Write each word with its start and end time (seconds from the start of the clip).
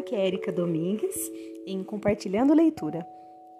Aqui 0.00 0.14
é 0.14 0.26
Erika 0.26 0.50
Domingues 0.50 1.30
em 1.66 1.84
Compartilhando 1.84 2.54
Leitura. 2.54 3.06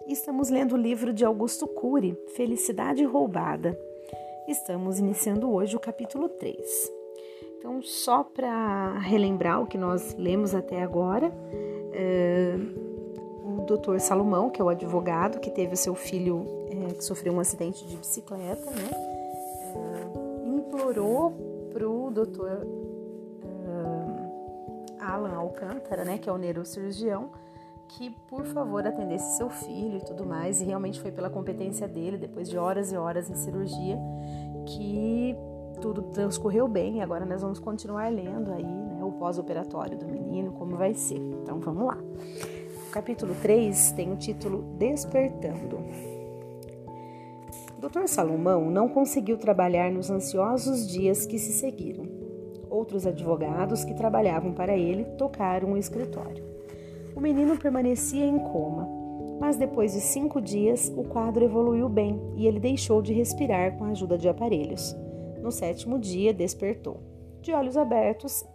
Estamos 0.07 0.49
lendo 0.49 0.73
o 0.73 0.77
livro 0.77 1.13
de 1.13 1.23
Augusto 1.23 1.67
Cury, 1.67 2.17
Felicidade 2.35 3.03
Roubada. 3.03 3.79
Estamos 4.47 4.97
iniciando 4.97 5.53
hoje 5.53 5.75
o 5.75 5.79
capítulo 5.79 6.27
3. 6.27 6.91
Então, 7.59 7.79
só 7.83 8.23
para 8.23 8.97
relembrar 8.97 9.61
o 9.61 9.67
que 9.67 9.77
nós 9.77 10.15
lemos 10.15 10.55
até 10.55 10.81
agora, 10.81 11.31
é, 11.93 12.55
o 13.45 13.63
doutor 13.67 13.99
Salomão, 13.99 14.49
que 14.49 14.59
é 14.59 14.65
o 14.65 14.69
advogado 14.69 15.39
que 15.39 15.51
teve 15.51 15.75
o 15.75 15.77
seu 15.77 15.93
filho 15.93 16.43
é, 16.71 16.95
que 16.95 17.03
sofreu 17.03 17.33
um 17.33 17.39
acidente 17.39 17.85
de 17.85 17.97
bicicleta, 17.97 18.65
né, 18.71 18.89
é, 19.75 20.49
implorou 20.49 21.69
para 21.71 21.87
o 21.87 22.09
doutor 22.09 22.65
Alan 25.11 25.35
Alcântara, 25.35 26.03
né, 26.03 26.17
que 26.17 26.29
é 26.29 26.31
o 26.31 26.37
neurocirurgião, 26.37 27.29
que 27.87 28.09
por 28.29 28.45
favor 28.45 28.85
atendesse 28.87 29.37
seu 29.37 29.49
filho 29.49 29.97
e 29.97 30.05
tudo 30.05 30.25
mais, 30.25 30.61
e 30.61 30.65
realmente 30.65 31.01
foi 31.01 31.11
pela 31.11 31.29
competência 31.29 31.87
dele, 31.87 32.17
depois 32.17 32.49
de 32.49 32.57
horas 32.57 32.91
e 32.91 32.97
horas 32.97 33.29
em 33.29 33.35
cirurgia, 33.35 33.97
que 34.65 35.35
tudo 35.81 36.03
transcorreu 36.03 36.67
bem. 36.67 37.01
Agora 37.01 37.25
nós 37.25 37.41
vamos 37.41 37.59
continuar 37.59 38.09
lendo 38.11 38.51
aí, 38.53 38.63
né, 38.63 39.03
o 39.03 39.11
pós-operatório 39.13 39.97
do 39.97 40.07
menino, 40.07 40.53
como 40.53 40.77
vai 40.77 40.93
ser. 40.93 41.17
Então 41.17 41.59
vamos 41.59 41.85
lá. 41.85 41.97
O 42.87 42.91
capítulo 42.91 43.35
3 43.41 43.91
tem 43.93 44.11
o 44.11 44.15
título 44.15 44.63
Despertando. 44.77 45.79
Dr. 47.79 48.05
Salomão 48.05 48.69
não 48.69 48.87
conseguiu 48.87 49.37
trabalhar 49.37 49.91
nos 49.91 50.11
ansiosos 50.11 50.87
dias 50.87 51.25
que 51.25 51.39
se 51.39 51.53
seguiram. 51.53 52.20
Outros 52.71 53.05
advogados 53.05 53.83
que 53.83 53.93
trabalhavam 53.93 54.53
para 54.53 54.77
ele 54.77 55.03
tocaram 55.17 55.73
o 55.73 55.77
escritório. 55.77 56.41
O 57.13 57.19
menino 57.19 57.57
permanecia 57.57 58.25
em 58.25 58.39
coma, 58.39 58.87
mas 59.41 59.57
depois 59.57 59.91
de 59.91 59.99
cinco 59.99 60.39
dias 60.39 60.89
o 60.95 61.03
quadro 61.03 61.43
evoluiu 61.43 61.89
bem 61.89 62.17
e 62.37 62.47
ele 62.47 62.61
deixou 62.61 63.01
de 63.01 63.11
respirar 63.11 63.77
com 63.77 63.83
a 63.83 63.89
ajuda 63.89 64.17
de 64.17 64.29
aparelhos. 64.29 64.95
No 65.41 65.51
sétimo 65.51 65.99
dia, 65.99 66.33
despertou. 66.33 67.01
De 67.41 67.51
olhos 67.51 67.75
abertos, 67.75 68.45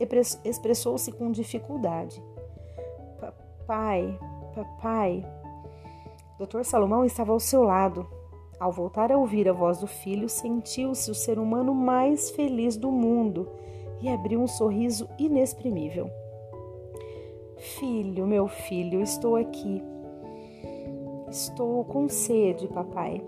expressou-se 0.42 1.12
com 1.12 1.30
dificuldade. 1.30 2.22
Papai, 3.20 4.18
papai. 4.54 5.26
Dr. 6.38 6.62
Salomão 6.62 7.04
estava 7.04 7.32
ao 7.32 7.40
seu 7.40 7.64
lado. 7.64 8.06
Ao 8.58 8.72
voltar 8.72 9.12
a 9.12 9.18
ouvir 9.18 9.46
a 9.46 9.52
voz 9.52 9.78
do 9.78 9.86
filho, 9.86 10.26
sentiu-se 10.26 11.10
o 11.10 11.14
ser 11.14 11.38
humano 11.38 11.74
mais 11.74 12.30
feliz 12.30 12.78
do 12.78 12.90
mundo 12.90 13.46
e 14.00 14.08
abriu 14.08 14.40
um 14.40 14.46
sorriso 14.46 15.08
inexprimível. 15.18 16.10
Filho, 17.56 18.26
meu 18.26 18.46
filho, 18.46 19.00
estou 19.00 19.36
aqui. 19.36 19.82
Estou 21.28 21.84
com 21.84 22.08
sede, 22.08 22.68
papai. 22.68 23.22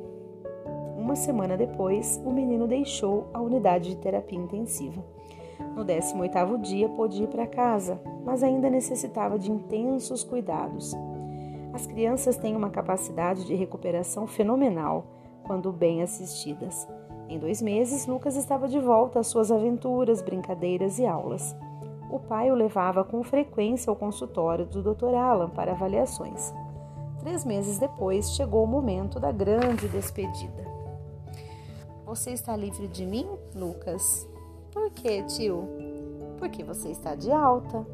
Uma 0.97 1.16
semana 1.16 1.56
depois, 1.56 2.20
o 2.25 2.30
menino 2.30 2.66
deixou 2.66 3.28
a 3.33 3.41
unidade 3.41 3.91
de 3.91 3.97
terapia 3.97 4.38
intensiva. 4.38 5.02
No 5.75 5.84
18º 5.84 6.60
dia 6.60 6.88
pôde 6.88 7.22
ir 7.22 7.28
para 7.28 7.47
casa, 7.47 8.00
mas 8.25 8.42
ainda 8.42 8.69
necessitava 8.69 9.38
de 9.38 9.50
intensos 9.50 10.22
cuidados. 10.22 10.94
As 11.72 11.86
crianças 11.86 12.36
têm 12.36 12.56
uma 12.56 12.70
capacidade 12.70 13.44
de 13.44 13.55
recuperação 13.55 14.27
fenomenal 14.27 15.06
quando 15.44 15.72
bem 15.72 16.03
assistidas. 16.03 16.86
Em 17.28 17.38
dois 17.38 17.60
meses, 17.60 18.06
Lucas 18.06 18.36
estava 18.36 18.66
de 18.66 18.80
volta 18.80 19.20
às 19.20 19.26
suas 19.26 19.52
aventuras, 19.52 20.22
brincadeiras 20.22 20.98
e 20.98 21.06
aulas. 21.06 21.54
O 22.10 22.18
pai 22.18 22.50
o 22.50 22.54
levava 22.54 23.04
com 23.04 23.22
frequência 23.22 23.90
ao 23.90 23.96
consultório 23.96 24.64
do 24.64 24.82
Dr. 24.82 25.14
Alan 25.14 25.50
para 25.50 25.72
avaliações. 25.72 26.54
Três 27.20 27.44
meses 27.44 27.78
depois, 27.78 28.30
chegou 28.30 28.64
o 28.64 28.66
momento 28.66 29.20
da 29.20 29.30
grande 29.30 29.86
despedida. 29.88 30.66
Você 32.06 32.30
está 32.30 32.56
livre 32.56 32.88
de 32.88 33.04
mim, 33.04 33.28
Lucas? 33.54 34.26
Por 34.72 34.91
quê, 34.91 35.22
tio? 35.24 35.69
Porque 36.38 36.64
você 36.64 36.88
está 36.88 37.14
de 37.14 37.30
alta. 37.30 37.86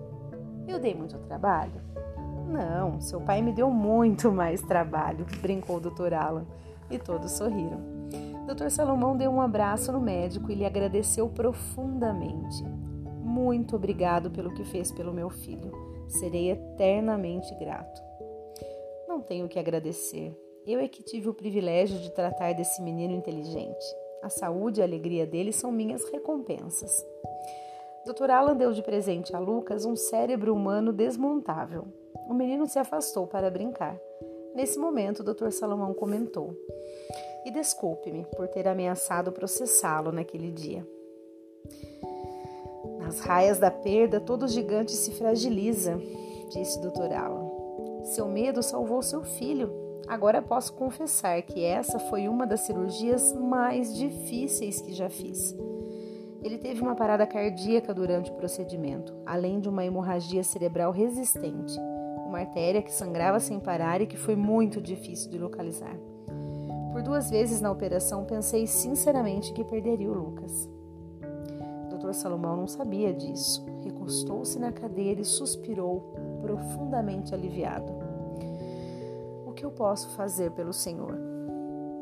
Eu 0.69 0.79
dei 0.79 0.95
muito 0.95 1.19
trabalho? 1.19 1.83
Não, 2.47 3.01
seu 3.01 3.21
pai 3.21 3.43
me 3.43 3.51
deu 3.51 3.69
muito 3.69 4.31
mais 4.31 4.63
trabalho, 4.63 5.27
brincou 5.41 5.79
o 5.79 5.81
Dr. 5.81 6.15
Alan, 6.15 6.47
e 6.89 6.99
todos 6.99 7.33
sorriram. 7.33 7.94
Dr. 8.47 8.69
Salomão 8.69 9.17
deu 9.17 9.31
um 9.31 9.41
abraço 9.41 9.91
no 9.91 10.01
médico 10.01 10.51
e 10.51 10.55
lhe 10.55 10.65
agradeceu 10.65 11.29
profundamente. 11.29 12.63
Muito 13.23 13.75
obrigado 13.77 14.31
pelo 14.31 14.53
que 14.53 14.65
fez 14.65 14.93
pelo 14.93 15.13
meu 15.13 15.31
filho. 15.31 15.73
Serei 16.09 16.51
eternamente 16.51 17.55
grato. 17.55 18.03
Não 19.09 19.21
tenho 19.21 19.49
que 19.49 19.59
agradecer. 19.59 20.39
Eu 20.67 20.79
é 20.79 20.89
que 20.89 21.03
tive 21.03 21.29
o 21.29 21.35
privilégio 21.35 21.99
de 21.99 22.11
tratar 22.11 22.53
desse 22.53 22.83
menino 22.83 23.15
inteligente. 23.15 23.85
A 24.23 24.29
saúde 24.29 24.81
e 24.81 24.83
a 24.83 24.87
alegria 24.87 25.27
dele 25.27 25.53
são 25.53 25.73
minhas 25.73 26.05
recompensas. 26.11 27.05
Dr. 28.07 28.31
Alan 28.31 28.57
deu 28.57 28.73
de 28.73 28.83
presente 28.83 29.35
a 29.35 29.39
Lucas 29.39 29.85
um 29.85 29.97
cérebro 29.97 30.55
humano 30.55 30.93
desmontável. 30.93 31.87
O 32.29 32.35
menino 32.35 32.67
se 32.67 32.79
afastou 32.79 33.27
para 33.27 33.51
brincar. 33.51 33.99
Nesse 34.55 34.79
momento, 34.79 35.21
o 35.21 35.25
Dr. 35.25 35.51
Salomão 35.51 35.93
comentou: 35.93 36.55
e 37.45 37.51
desculpe-me 37.51 38.25
por 38.37 38.49
ter 38.49 38.67
ameaçado 38.67 39.31
processá-lo 39.33 40.11
naquele 40.11 40.51
dia. 40.51 40.87
Nas 42.99 43.21
raias 43.21 43.59
da 43.59 43.71
perda, 43.71 44.21
todo 44.21 44.49
gigante 44.49 44.93
se 44.93 45.13
fragiliza, 45.13 46.01
disse 46.51 46.81
Dr. 46.81 47.13
Alan. 47.13 47.51
Seu 48.05 48.27
medo 48.27 48.63
salvou 48.63 49.03
seu 49.03 49.23
filho. 49.23 49.71
Agora 50.07 50.43
posso 50.43 50.73
confessar 50.75 51.41
que 51.43 51.65
essa 51.65 51.99
foi 51.99 52.29
uma 52.29 52.47
das 52.47 52.61
cirurgias 52.61 53.33
mais 53.35 53.95
difíceis 53.95 54.81
que 54.81 54.93
já 54.93 55.09
fiz. 55.09 55.55
Ele 56.43 56.59
teve 56.59 56.83
uma 56.83 56.95
parada 56.95 57.27
cardíaca 57.27 57.95
durante 57.95 58.31
o 58.31 58.35
procedimento, 58.35 59.15
além 59.25 59.61
de 59.61 59.69
uma 59.69 59.85
hemorragia 59.85 60.45
cerebral 60.45 60.93
resistente, 60.93 61.75
uma 62.27 62.41
artéria 62.41 62.83
que 62.83 62.93
sangrava 62.93 63.41
sem 63.41 63.59
parar 63.59 64.03
e 64.03 64.07
que 64.07 64.17
foi 64.17 64.37
muito 64.37 64.79
difícil 64.79 65.31
de 65.31 65.39
localizar. 65.39 65.97
Duas 67.05 67.29
vezes 67.31 67.61
na 67.61 67.71
operação 67.71 68.25
pensei 68.25 68.67
sinceramente 68.67 69.53
que 69.53 69.63
perderia 69.63 70.11
o 70.11 70.15
Lucas. 70.15 70.69
Dr. 71.91 72.15
Salomão 72.15 72.57
não 72.57 72.67
sabia 72.67 73.13
disso. 73.13 73.65
Recostou-se 73.83 74.59
na 74.59 74.73
cadeira 74.73 75.21
e 75.21 75.25
suspirou, 75.25 76.15
profundamente 76.41 77.35
aliviado. 77.35 77.93
O 79.47 79.53
que 79.53 79.65
eu 79.65 79.71
posso 79.71 80.09
fazer 80.11 80.51
pelo 80.53 80.73
Senhor? 80.73 81.15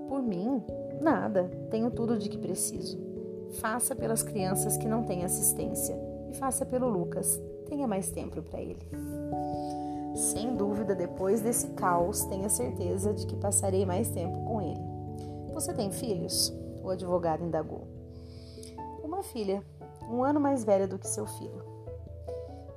Por 0.09 0.23
mim, 0.23 0.63
nada. 1.01 1.51
Tenho 1.71 1.91
tudo 1.91 2.17
de 2.17 2.29
que 2.29 2.39
preciso. 2.39 2.99
Faça 3.61 3.97
pelas 3.97 4.23
crianças 4.23 4.77
que 4.77 4.87
não 4.87 5.03
têm 5.03 5.25
assistência 5.25 5.99
e 6.31 6.35
faça 6.35 6.65
pelo 6.65 6.89
Lucas. 6.89 7.41
Tenha 7.67 7.87
mais 7.87 8.11
tempo 8.11 8.41
para 8.41 8.61
ele. 8.61 8.89
Sem 10.15 10.55
dúvida, 10.57 10.95
depois 10.95 11.41
desse 11.41 11.69
caos, 11.69 12.25
tenha 12.27 12.49
certeza 12.49 13.13
de 13.13 13.27
que 13.27 13.37
passarei 13.37 13.87
mais 13.87 14.09
tempo. 14.09 14.42
Você 15.63 15.73
tem 15.73 15.93
filhos? 15.93 16.53
O 16.83 16.91
advogado 16.91 17.45
indagou. 17.45 17.87
Uma 19.01 19.23
filha, 19.23 19.65
um 20.11 20.25
ano 20.25 20.41
mais 20.41 20.65
velha 20.65 20.89
do 20.89 20.99
que 20.99 21.07
seu 21.07 21.25
filho. 21.25 21.63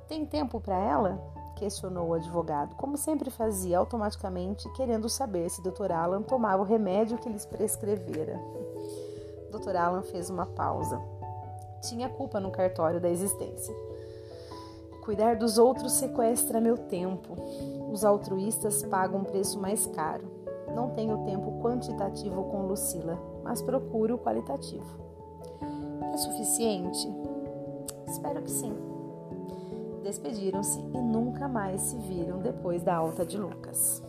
Tem 0.06 0.24
tempo 0.24 0.60
para 0.60 0.78
ela? 0.78 1.20
questionou 1.56 2.10
o 2.10 2.14
advogado, 2.14 2.76
como 2.76 2.96
sempre 2.96 3.28
fazia 3.28 3.78
automaticamente, 3.78 4.70
querendo 4.74 5.08
saber 5.08 5.50
se 5.50 5.62
Dr. 5.62 5.90
Alan 5.90 6.22
tomava 6.22 6.62
o 6.62 6.64
remédio 6.64 7.18
que 7.18 7.28
lhes 7.28 7.44
prescrevera. 7.44 8.38
Dr. 9.50 9.74
Alan 9.74 10.02
fez 10.02 10.30
uma 10.30 10.46
pausa. 10.46 11.02
Tinha 11.82 12.08
culpa 12.08 12.38
no 12.38 12.52
cartório 12.52 13.00
da 13.00 13.10
existência. 13.10 13.74
Cuidar 15.04 15.34
dos 15.34 15.58
outros 15.58 15.94
sequestra 15.94 16.60
meu 16.60 16.78
tempo. 16.78 17.34
Os 17.90 18.04
altruístas 18.04 18.84
pagam 18.84 19.22
um 19.22 19.24
preço 19.24 19.58
mais 19.58 19.86
caro. 19.86 20.35
Não 20.76 20.90
tenho 20.90 21.24
tempo 21.24 21.58
quantitativo 21.62 22.44
com 22.50 22.66
Lucila, 22.66 23.18
mas 23.42 23.62
procuro 23.62 24.16
o 24.16 24.18
qualitativo. 24.18 24.84
É 26.12 26.16
suficiente? 26.18 27.08
Espero 28.06 28.42
que 28.42 28.50
sim. 28.50 28.76
Despediram-se 30.02 30.78
e 30.78 31.00
nunca 31.00 31.48
mais 31.48 31.80
se 31.80 31.96
viram 31.96 32.40
depois 32.40 32.82
da 32.82 32.94
alta 32.94 33.24
de 33.24 33.38
Lucas. 33.38 34.02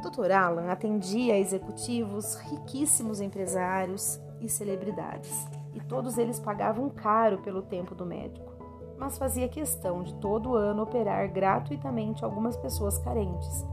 Dr. 0.00 0.30
Alan 0.30 0.70
atendia 0.70 1.36
executivos, 1.36 2.36
riquíssimos 2.36 3.20
empresários 3.20 4.20
e 4.40 4.48
celebridades, 4.48 5.44
e 5.74 5.80
todos 5.80 6.18
eles 6.18 6.38
pagavam 6.38 6.88
caro 6.88 7.38
pelo 7.38 7.62
tempo 7.62 7.96
do 7.96 8.06
médico 8.06 8.54
mas 8.98 9.18
fazia 9.18 9.46
questão 9.46 10.02
de 10.02 10.14
todo 10.14 10.54
ano 10.54 10.82
operar 10.82 11.30
gratuitamente 11.30 12.24
algumas 12.24 12.56
pessoas 12.56 12.96
carentes 12.96 13.66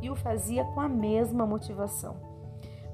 e 0.00 0.10
o 0.10 0.16
fazia 0.16 0.64
com 0.64 0.80
a 0.80 0.88
mesma 0.88 1.46
motivação. 1.46 2.16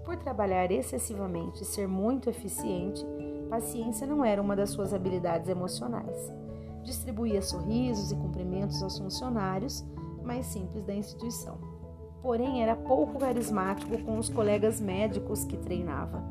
Por 0.04 0.16
trabalhar 0.16 0.70
excessivamente 0.70 1.62
e 1.62 1.66
ser 1.66 1.88
muito 1.88 2.28
eficiente, 2.28 3.04
paciência 3.48 4.06
não 4.06 4.24
era 4.24 4.40
uma 4.40 4.54
das 4.54 4.70
suas 4.70 4.92
habilidades 4.92 5.48
emocionais. 5.48 6.32
Distribuía 6.82 7.40
sorrisos 7.40 8.12
e 8.12 8.16
cumprimentos 8.16 8.82
aos 8.82 8.98
funcionários 8.98 9.84
mais 10.22 10.46
simples 10.46 10.84
da 10.84 10.94
instituição. 10.94 11.58
Porém, 12.22 12.62
era 12.62 12.74
pouco 12.74 13.18
carismático 13.18 13.98
com 14.02 14.18
os 14.18 14.28
colegas 14.28 14.80
médicos 14.80 15.44
que 15.44 15.56
treinava. 15.58 16.22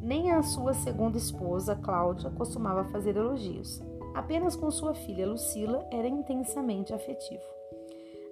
Nem 0.00 0.30
a 0.30 0.42
sua 0.42 0.74
segunda 0.74 1.18
esposa, 1.18 1.74
Cláudia, 1.74 2.30
costumava 2.30 2.84
fazer 2.84 3.16
elogios. 3.16 3.82
Apenas 4.14 4.54
com 4.54 4.70
sua 4.70 4.94
filha 4.94 5.28
Lucila 5.28 5.86
era 5.90 6.06
intensamente 6.06 6.94
afetivo. 6.94 7.57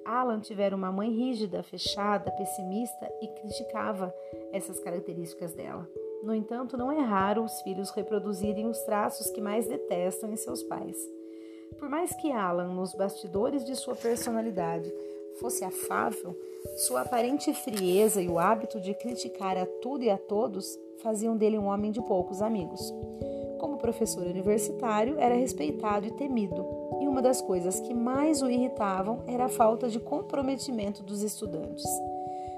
Alan 0.06 0.40
tivera 0.40 0.74
uma 0.74 0.92
mãe 0.92 1.10
rígida, 1.10 1.62
fechada, 1.62 2.30
pessimista 2.30 3.10
e 3.20 3.28
criticava 3.28 4.14
essas 4.52 4.78
características 4.78 5.52
dela. 5.52 5.88
No 6.22 6.34
entanto, 6.34 6.76
não 6.76 6.90
é 6.90 7.00
raro 7.00 7.44
os 7.44 7.60
filhos 7.62 7.90
reproduzirem 7.90 8.66
os 8.66 8.78
traços 8.80 9.30
que 9.30 9.40
mais 9.40 9.66
detestam 9.66 10.32
em 10.32 10.36
seus 10.36 10.62
pais. 10.62 10.96
Por 11.78 11.88
mais 11.88 12.14
que 12.16 12.32
Alan, 12.32 12.68
nos 12.68 12.94
bastidores 12.94 13.64
de 13.64 13.74
sua 13.74 13.94
personalidade, 13.94 14.92
fosse 15.40 15.64
afável, 15.64 16.34
sua 16.76 17.02
aparente 17.02 17.52
frieza 17.52 18.22
e 18.22 18.28
o 18.28 18.38
hábito 18.38 18.80
de 18.80 18.94
criticar 18.94 19.56
a 19.56 19.66
tudo 19.66 20.04
e 20.04 20.10
a 20.10 20.16
todos 20.16 20.78
faziam 21.02 21.36
dele 21.36 21.58
um 21.58 21.66
homem 21.66 21.90
de 21.90 22.00
poucos 22.02 22.40
amigos. 22.40 22.80
Como 23.58 23.78
professor 23.78 24.26
universitário, 24.26 25.18
era 25.18 25.34
respeitado 25.34 26.06
e 26.06 26.10
temido, 26.12 26.64
uma 27.16 27.22
das 27.22 27.40
coisas 27.40 27.80
que 27.80 27.94
mais 27.94 28.42
o 28.42 28.50
irritavam 28.50 29.22
era 29.26 29.46
a 29.46 29.48
falta 29.48 29.88
de 29.88 29.98
comprometimento 29.98 31.02
dos 31.02 31.22
estudantes. 31.22 31.82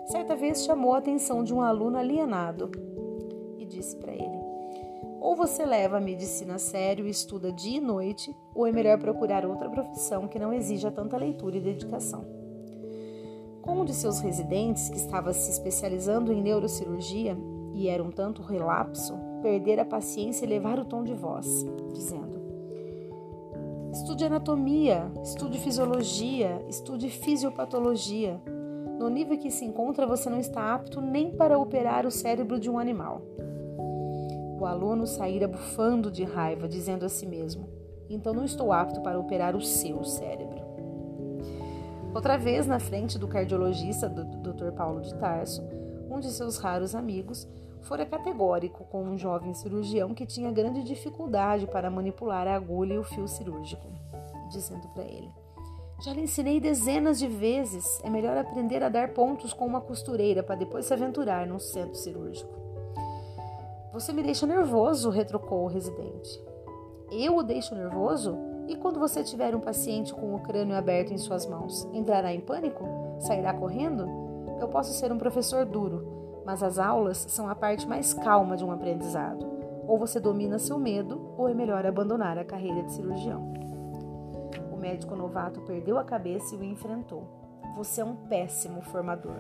Certa 0.07 0.35
vez 0.35 0.65
chamou 0.65 0.95
a 0.95 0.99
atenção 0.99 1.45
de 1.45 1.55
um 1.55 1.63
aluno 1.63 1.97
alienado 1.97 2.69
e 3.57 3.65
disse 3.65 3.95
para 3.95 4.13
ele: 4.13 4.37
Ou 5.21 5.37
você 5.37 5.65
leva 5.65 5.99
a 5.99 6.01
medicina 6.01 6.57
a 6.57 6.59
sério 6.59 7.07
e 7.07 7.11
estuda 7.11 7.53
dia 7.53 7.77
e 7.77 7.81
noite, 7.81 8.35
ou 8.53 8.67
é 8.67 8.73
melhor 8.73 8.99
procurar 8.99 9.47
outra 9.47 9.71
profissão 9.71 10.27
que 10.27 10.41
não 10.41 10.53
exija 10.53 10.91
tanta 10.91 11.17
leitura 11.17 11.57
e 11.57 11.61
dedicação. 11.61 12.27
Com 13.63 13.83
um 13.83 13.85
de 13.85 13.95
seus 13.95 14.19
residentes, 14.19 14.89
que 14.89 14.97
estava 14.97 15.33
se 15.33 15.53
especializando 15.53 16.33
em 16.33 16.43
neurocirurgia 16.43 17.39
e 17.75 17.87
era 17.87 18.03
um 18.03 18.11
tanto 18.11 18.43
relapso, 18.43 19.15
perder 19.41 19.79
a 19.79 19.85
paciência 19.85 20.45
e 20.45 20.49
levar 20.49 20.81
o 20.81 20.85
tom 20.85 21.05
de 21.05 21.15
voz, 21.15 21.65
dizendo: 21.93 22.28
Estude 23.93 24.25
anatomia, 24.25 25.11
estude 25.23 25.59
fisiologia, 25.59 26.63
estude 26.69 27.09
fisiopatologia. 27.09 28.41
No 28.99 29.09
nível 29.09 29.39
que 29.39 29.51
se 29.51 29.65
encontra, 29.65 30.07
você 30.07 30.29
não 30.29 30.39
está 30.39 30.75
apto 30.75 31.01
nem 31.01 31.31
para 31.31 31.59
operar 31.59 32.07
o 32.07 32.11
cérebro 32.11 32.61
de 32.61 32.69
um 32.69 32.79
animal. 32.79 33.23
O 34.61 34.67
aluno 34.67 35.07
saíra 35.07 35.49
bufando 35.49 36.11
de 36.11 36.25
raiva, 36.25 36.69
dizendo 36.69 37.07
a 37.07 37.09
si 37.09 37.27
mesmo: 37.27 37.69
Então 38.11 38.35
não 38.35 38.45
estou 38.45 38.73
apto 38.73 39.01
para 39.01 39.19
operar 39.19 39.57
o 39.57 39.61
seu 39.61 40.05
cérebro. 40.05 40.59
Outra 42.15 42.37
vez, 42.37 42.67
na 42.67 42.79
frente 42.79 43.19
do 43.19 43.29
cardiologista, 43.29 44.09
do 44.09 44.25
Dr. 44.25 44.73
Paulo 44.73 45.01
de 45.01 45.15
Tarso, 45.15 45.63
um 46.11 46.19
de 46.19 46.31
seus 46.31 46.59
raros 46.59 46.95
amigos, 46.95 47.47
fora 47.83 48.05
categórico 48.05 48.85
com 48.85 49.03
um 49.03 49.17
jovem 49.17 49.55
cirurgião 49.55 50.15
que 50.15 50.27
tinha 50.27 50.51
grande 50.51 50.83
dificuldade 50.83 51.67
para 51.67 51.91
manipular 51.91 52.47
a 52.47 52.55
agulha 52.55 52.95
e 52.95 52.99
o 52.99 53.05
fio 53.05 53.27
cirúrgico, 53.27 53.87
dizendo 54.51 54.89
para 54.89 55.05
ele: 55.05 55.31
Já 56.03 56.13
lhe 56.13 56.23
ensinei 56.23 56.61
dezenas 56.61 57.19
de 57.19 57.27
vezes, 57.27 58.01
é 58.03 58.11
melhor 58.11 58.37
aprender 58.37 58.83
a 58.83 58.89
dar 58.89 59.13
pontos 59.13 59.53
com 59.53 59.67
uma 59.67 59.81
costureira 59.81 60.43
para 60.43 60.57
depois 60.57 60.87
se 60.87 60.95
aventurar 60.95 61.47
num 61.47 61.59
centro 61.59 61.95
cirúrgico. 61.95 62.53
Você 63.93 64.13
me 64.13 64.23
deixa 64.23 64.47
nervoso, 64.47 65.11
retrucou 65.11 65.65
o 65.65 65.69
residente. 65.69 66.41
Eu 67.11 67.37
o 67.37 67.43
deixo 67.43 67.75
nervoso? 67.75 68.37
E 68.69 68.77
quando 68.77 69.01
você 69.01 69.25
tiver 69.25 69.57
um 69.57 69.61
paciente 69.61 70.13
com 70.13 70.35
o 70.35 70.41
crânio 70.41 70.77
aberto 70.77 71.11
em 71.11 71.17
suas 71.17 71.47
mãos, 71.47 71.89
entrará 71.95 72.35
em 72.35 72.41
pânico? 72.41 72.85
Sairá 73.19 73.55
correndo? 73.55 74.07
Eu 74.61 74.69
posso 74.69 74.93
ser 74.93 75.11
um 75.11 75.17
professor 75.17 75.65
duro, 75.65 76.18
mas 76.49 76.63
as 76.63 76.79
aulas 76.79 77.27
são 77.29 77.47
a 77.47 77.55
parte 77.55 77.87
mais 77.87 78.15
calma 78.15 78.57
de 78.57 78.65
um 78.65 78.73
aprendizado. 78.73 79.47
Ou 79.87 79.99
você 79.99 80.19
domina 80.19 80.59
seu 80.59 80.79
medo, 80.79 81.35
ou 81.37 81.47
é 81.47 81.53
melhor 81.53 81.85
abandonar 81.85 82.39
a 82.39 82.45
carreira 82.45 82.85
de 82.85 82.93
cirurgião. 82.95 83.53
O 84.73 84.77
médico 84.79 85.15
novato 85.15 85.61
perdeu 85.61 85.99
a 85.99 86.05
cabeça 86.05 86.55
e 86.55 86.59
o 86.59 86.65
enfrentou. 86.65 87.23
Você 87.77 88.01
é 88.01 88.05
um 88.05 88.17
péssimo 88.17 88.81
formador. 88.81 89.37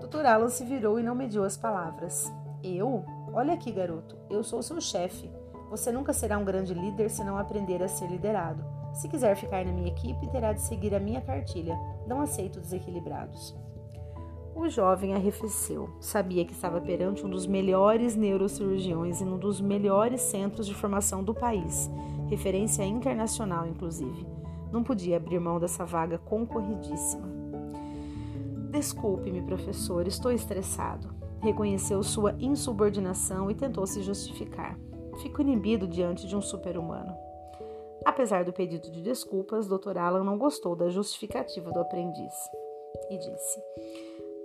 Dr. 0.00 0.24
Alan 0.24 0.48
se 0.48 0.64
virou 0.64 0.98
e 0.98 1.02
não 1.02 1.14
mediu 1.14 1.44
as 1.44 1.58
palavras. 1.58 2.32
Eu? 2.62 3.04
Olha 3.34 3.52
aqui, 3.52 3.70
garoto, 3.70 4.16
eu 4.30 4.42
sou 4.42 4.62
seu 4.62 4.80
chefe. 4.80 5.30
Você 5.68 5.92
nunca 5.92 6.14
será 6.14 6.38
um 6.38 6.44
grande 6.44 6.72
líder 6.72 7.10
se 7.10 7.22
não 7.22 7.36
aprender 7.36 7.82
a 7.82 7.88
ser 7.88 8.08
liderado. 8.08 8.64
Se 8.94 9.10
quiser 9.10 9.36
ficar 9.36 9.62
na 9.62 9.72
minha 9.72 9.88
equipe, 9.88 10.26
terá 10.28 10.54
de 10.54 10.62
seguir 10.62 10.94
a 10.94 11.00
minha 11.00 11.20
cartilha. 11.20 11.78
Não 12.06 12.22
aceito 12.22 12.62
desequilibrados. 12.62 13.65
O 14.56 14.70
jovem 14.70 15.12
arrefeceu. 15.14 15.90
Sabia 16.00 16.42
que 16.42 16.54
estava 16.54 16.80
perante 16.80 17.24
um 17.26 17.28
dos 17.28 17.46
melhores 17.46 18.16
neurocirurgiões 18.16 19.20
e 19.20 19.24
um 19.24 19.36
dos 19.36 19.60
melhores 19.60 20.22
centros 20.22 20.66
de 20.66 20.74
formação 20.74 21.22
do 21.22 21.34
país, 21.34 21.90
referência 22.30 22.82
internacional, 22.82 23.66
inclusive. 23.66 24.26
Não 24.72 24.82
podia 24.82 25.18
abrir 25.18 25.38
mão 25.38 25.60
dessa 25.60 25.84
vaga 25.84 26.16
concorridíssima. 26.16 27.28
Desculpe-me, 28.70 29.42
professor, 29.42 30.06
estou 30.06 30.32
estressado. 30.32 31.14
Reconheceu 31.42 32.02
sua 32.02 32.34
insubordinação 32.40 33.50
e 33.50 33.54
tentou 33.54 33.86
se 33.86 34.02
justificar. 34.02 34.78
Fico 35.22 35.42
inibido 35.42 35.86
diante 35.86 36.26
de 36.26 36.34
um 36.34 36.40
super-humano. 36.40 37.14
Apesar 38.06 38.42
do 38.42 38.54
pedido 38.54 38.90
de 38.90 39.02
desculpas, 39.02 39.68
Dr. 39.68 39.98
Alan 39.98 40.24
não 40.24 40.38
gostou 40.38 40.74
da 40.74 40.88
justificativa 40.88 41.70
do 41.70 41.78
aprendiz 41.78 42.32
e 43.10 43.18
disse: 43.18 43.60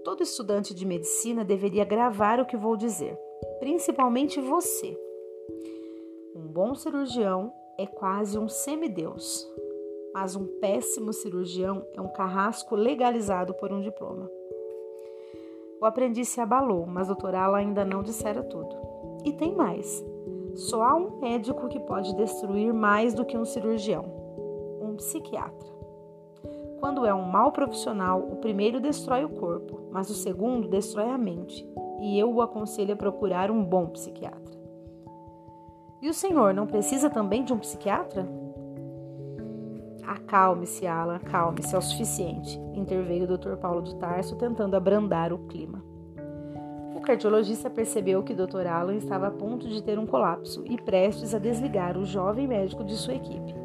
Todo 0.03 0.24
estudante 0.24 0.74
de 0.74 0.86
medicina 0.86 1.44
deveria 1.44 1.86
gravar 1.86 2.39
o 2.39 2.45
que 2.45 2.57
vou 2.57 2.75
dizer, 2.75 3.15
principalmente 3.59 4.42
você. 4.42 4.98
Um 6.36 6.48
bom 6.48 6.74
cirurgião 6.74 7.53
é 7.77 7.86
quase 7.86 8.38
um 8.38 8.50
semideus, 8.50 9.48
mas 10.13 10.36
um 10.36 10.45
péssimo 10.59 11.13
cirurgião 11.13 11.86
é 11.94 12.01
um 12.01 12.12
carrasco 12.12 12.75
legalizado 12.75 13.53
por 13.53 13.71
um 13.71 13.81
diploma. 13.81 14.30
O 15.80 15.86
aprendiz 15.86 16.30
se 16.30 16.42
abalou, 16.42 16.86
mas 16.86 17.07
doutor 17.07 17.36
Ala 17.36 17.59
ainda 17.59 17.86
não 17.86 18.01
dissera 18.01 18.44
tudo. 18.44 18.75
E 19.24 19.33
tem 19.33 19.56
mais. 19.56 20.03
Só 20.55 20.84
há 20.84 20.96
um 20.96 21.20
médico 21.20 21.67
que 21.67 21.79
pode 21.79 22.15
destruir 22.15 22.74
mais 22.74 23.13
do 23.13 23.25
que 23.25 23.38
um 23.38 23.46
cirurgião: 23.46 24.05
um 24.81 24.96
psiquiatra. 24.96 25.71
Quando 26.81 27.05
é 27.05 27.13
um 27.13 27.21
mau 27.21 27.51
profissional, 27.51 28.19
o 28.19 28.38
primeiro 28.38 28.79
destrói 28.81 29.23
o 29.23 29.29
corpo, 29.29 29.88
mas 29.91 30.09
o 30.09 30.15
segundo 30.15 30.67
destrói 30.67 31.11
a 31.11 31.17
mente. 31.17 31.63
E 32.01 32.17
eu 32.17 32.33
o 32.33 32.41
aconselho 32.41 32.95
a 32.95 32.97
procurar 32.97 33.51
um 33.51 33.63
bom 33.63 33.85
psiquiatra. 33.85 34.59
E 36.01 36.09
o 36.09 36.13
senhor 36.13 36.55
não 36.55 36.65
precisa 36.65 37.07
também 37.07 37.43
de 37.43 37.53
um 37.53 37.59
psiquiatra? 37.59 38.27
Acalme-se, 40.07 40.88
Alan, 40.88 41.17
acalme-se, 41.17 41.75
é 41.75 41.77
o 41.77 41.81
suficiente, 41.83 42.59
interveio 42.73 43.25
o 43.25 43.38
Dr. 43.38 43.57
Paulo 43.57 43.83
do 43.83 43.93
Tarso, 43.97 44.35
tentando 44.35 44.75
abrandar 44.75 45.31
o 45.31 45.38
clima. 45.45 45.83
O 46.95 47.00
cardiologista 47.00 47.69
percebeu 47.69 48.23
que 48.23 48.33
o 48.33 48.35
Dr. 48.35 48.65
Alan 48.65 48.95
estava 48.95 49.27
a 49.27 49.31
ponto 49.31 49.67
de 49.67 49.83
ter 49.83 50.00
um 50.00 50.07
colapso 50.07 50.63
e 50.65 50.81
prestes 50.81 51.35
a 51.35 51.39
desligar 51.39 51.95
o 51.95 52.05
jovem 52.05 52.47
médico 52.47 52.83
de 52.83 52.95
sua 52.95 53.13
equipe. 53.13 53.61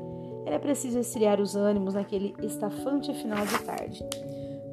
Era 0.47 0.61
preciso 0.61 1.01
esfriar 1.01 1.41
os 1.41 1.57
ânimos 1.57 1.95
naquele 1.95 2.33
estafante 2.41 3.13
final 3.15 3.45
de 3.45 3.59
tarde. 3.65 4.07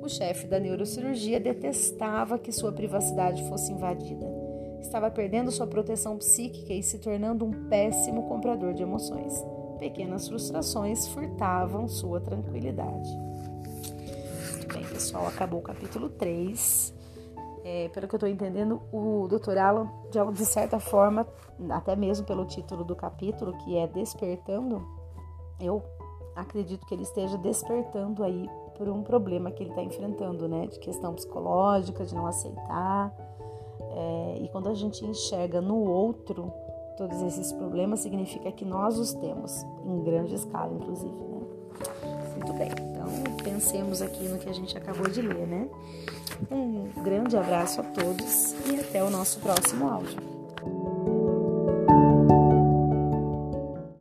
O 0.04 0.08
chefe 0.08 0.46
da 0.46 0.60
neurocirurgia 0.60 1.40
detestava 1.40 2.38
que 2.38 2.52
sua 2.52 2.72
privacidade 2.72 3.44
fosse 3.50 3.72
invadida. 3.72 4.26
Estava 4.80 5.10
perdendo 5.10 5.50
sua 5.50 5.66
proteção 5.66 6.18
psíquica 6.18 6.72
e 6.74 6.84
se 6.84 7.00
tornando 7.00 7.44
um 7.44 7.70
péssimo 7.70 8.28
comprador 8.28 8.76
de 8.76 8.84
emoções. 8.84 9.34
Pequenas 9.80 10.28
frustrações 10.28 11.08
furtavam 11.08 11.88
sua 11.88 12.22
tranquilidade. 12.22 13.10
Muito 14.52 14.68
bem, 14.72 14.84
pessoal, 14.84 15.26
acabou 15.26 15.60
o 15.60 15.64
capítulo 15.64 16.08
3. 16.08 16.94
É, 17.66 17.90
pelo 17.90 18.08
que 18.08 18.14
eu 18.14 18.18
estou 18.18 18.30
entendendo, 18.30 18.80
o 18.92 19.28
Dr. 19.28 19.58
Alan, 19.58 19.90
de 20.34 20.46
certa 20.46 20.80
forma, 20.80 21.26
até 21.72 21.96
mesmo 21.96 22.28
pelo 22.28 22.46
título 22.46 22.84
do 22.84 22.96
capítulo, 22.96 23.58
que 23.60 23.76
é 23.76 23.88
Despertando, 23.88 24.86
eu 25.66 25.84
acredito 26.36 26.86
que 26.86 26.94
ele 26.94 27.04
esteja 27.04 27.38
despertando 27.38 28.24
aí 28.24 28.50
por 28.78 28.90
um 28.90 29.04
problema 29.04 29.52
que 29.52 29.64
ele 29.64 29.70
está 29.70 29.84
enfrentando, 29.84 30.48
né? 30.48 30.68
De 30.68 30.80
questão 30.80 31.14
psicológica, 31.14 32.06
de 32.06 32.16
não 32.16 32.26
aceitar. 32.26 33.14
É, 33.92 34.40
e 34.42 34.48
quando 34.50 34.70
a 34.70 34.74
gente 34.74 35.06
enxerga 35.06 35.62
no 35.62 35.78
outro 35.78 36.52
todos 36.98 37.22
esses 37.22 37.52
problemas, 37.52 38.00
significa 38.00 38.52
que 38.52 38.66
nós 38.66 38.98
os 38.98 39.14
temos, 39.14 39.64
em 39.86 40.04
grande 40.04 40.36
escala, 40.36 40.74
inclusive, 40.74 41.14
né? 41.14 41.42
Muito 42.36 42.54
bem, 42.54 42.70
então 42.72 43.44
pensemos 43.44 44.02
aqui 44.02 44.28
no 44.28 44.38
que 44.38 44.50
a 44.50 44.54
gente 44.54 44.78
acabou 44.78 45.08
de 45.10 45.22
ler, 45.22 45.48
né? 45.48 45.70
Um 46.52 47.04
grande 47.04 47.38
abraço 47.38 47.82
a 47.82 47.84
todos 47.84 48.54
e 48.68 48.80
até 48.80 49.04
o 49.04 49.10
nosso 49.10 49.40
próximo 49.40 49.88
áudio. 49.88 50.33